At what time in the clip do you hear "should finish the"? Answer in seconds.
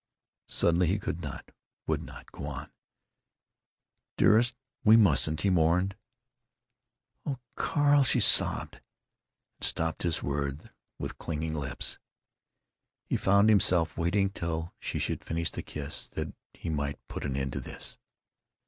14.97-15.61